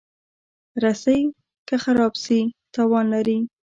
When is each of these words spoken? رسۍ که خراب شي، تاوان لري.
رسۍ 0.83 1.21
که 1.67 1.75
خراب 1.83 2.13
شي، 2.23 2.39
تاوان 2.73 3.05
لري. 3.13 3.37